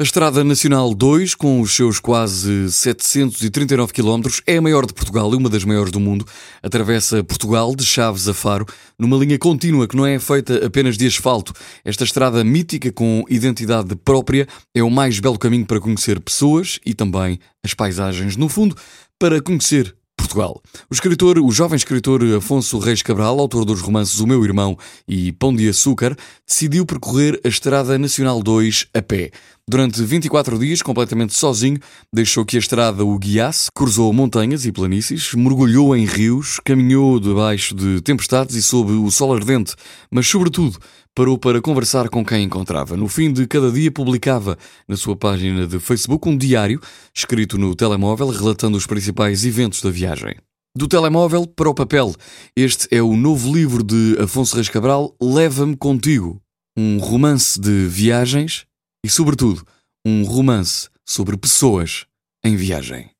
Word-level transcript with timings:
A 0.00 0.04
Estrada 0.04 0.44
Nacional 0.44 0.94
2, 0.94 1.34
com 1.34 1.60
os 1.60 1.74
seus 1.74 1.98
quase 1.98 2.70
739 2.70 3.92
km, 3.92 4.28
é 4.46 4.58
a 4.58 4.62
maior 4.62 4.86
de 4.86 4.94
Portugal 4.94 5.32
e 5.32 5.36
uma 5.36 5.50
das 5.50 5.64
maiores 5.64 5.90
do 5.90 5.98
mundo. 5.98 6.24
Atravessa 6.62 7.24
Portugal 7.24 7.74
de 7.74 7.84
Chaves 7.84 8.28
a 8.28 8.32
Faro, 8.32 8.64
numa 8.96 9.16
linha 9.16 9.36
contínua 9.40 9.88
que 9.88 9.96
não 9.96 10.06
é 10.06 10.16
feita 10.20 10.64
apenas 10.64 10.96
de 10.96 11.04
asfalto. 11.04 11.52
Esta 11.84 12.04
estrada 12.04 12.44
mítica 12.44 12.92
com 12.92 13.24
identidade 13.28 13.96
própria 13.96 14.46
é 14.72 14.84
o 14.84 14.88
mais 14.88 15.18
belo 15.18 15.36
caminho 15.36 15.66
para 15.66 15.80
conhecer 15.80 16.20
pessoas 16.20 16.78
e 16.86 16.94
também 16.94 17.40
as 17.64 17.74
paisagens. 17.74 18.36
No 18.36 18.48
fundo, 18.48 18.76
para 19.18 19.42
conhecer 19.42 19.96
Portugal. 20.16 20.62
O 20.88 20.94
escritor, 20.94 21.38
o 21.38 21.50
jovem 21.50 21.76
escritor 21.76 22.22
Afonso 22.36 22.78
Reis 22.78 23.02
Cabral, 23.02 23.40
autor 23.40 23.64
dos 23.64 23.80
romances 23.80 24.20
O 24.20 24.26
Meu 24.26 24.44
Irmão 24.44 24.78
e 25.08 25.32
Pão 25.32 25.54
de 25.54 25.68
Açúcar, 25.68 26.16
decidiu 26.46 26.86
percorrer 26.86 27.40
a 27.44 27.48
Estrada 27.48 27.98
Nacional 27.98 28.40
2 28.42 28.88
a 28.94 29.02
pé. 29.02 29.32
Durante 29.70 30.02
24 30.02 30.58
dias, 30.58 30.80
completamente 30.80 31.34
sozinho, 31.34 31.78
deixou 32.10 32.42
que 32.42 32.56
a 32.56 32.58
estrada 32.58 33.04
o 33.04 33.18
guiasse, 33.18 33.68
cruzou 33.74 34.10
montanhas 34.14 34.64
e 34.64 34.72
planícies, 34.72 35.34
mergulhou 35.34 35.94
em 35.94 36.06
rios, 36.06 36.58
caminhou 36.64 37.20
debaixo 37.20 37.74
de 37.74 38.00
tempestades 38.00 38.56
e 38.56 38.62
sob 38.62 38.92
o 38.92 39.10
sol 39.10 39.34
ardente, 39.34 39.74
mas, 40.10 40.26
sobretudo, 40.26 40.78
parou 41.14 41.36
para 41.36 41.60
conversar 41.60 42.08
com 42.08 42.24
quem 42.24 42.44
encontrava. 42.44 42.96
No 42.96 43.08
fim 43.08 43.30
de 43.30 43.46
cada 43.46 43.70
dia, 43.70 43.92
publicava 43.92 44.56
na 44.88 44.96
sua 44.96 45.14
página 45.14 45.66
de 45.66 45.78
Facebook 45.78 46.26
um 46.26 46.38
diário 46.38 46.80
escrito 47.14 47.58
no 47.58 47.74
telemóvel 47.74 48.28
relatando 48.28 48.78
os 48.78 48.86
principais 48.86 49.44
eventos 49.44 49.82
da 49.82 49.90
viagem. 49.90 50.34
Do 50.74 50.88
telemóvel 50.88 51.46
para 51.46 51.68
o 51.68 51.74
papel, 51.74 52.14
este 52.56 52.88
é 52.90 53.02
o 53.02 53.14
novo 53.14 53.54
livro 53.54 53.82
de 53.82 54.16
Afonso 54.18 54.56
Reis 54.56 54.70
Cabral, 54.70 55.14
Leva-me 55.20 55.76
Contigo. 55.76 56.40
Um 56.74 56.98
romance 56.98 57.60
de 57.60 57.86
viagens 57.86 58.67
e, 59.04 59.08
sobretudo, 59.10 59.66
um 60.04 60.24
romance 60.24 60.88
sobre 61.06 61.36
pessoas 61.36 62.06
em 62.44 62.56
viagem. 62.56 63.10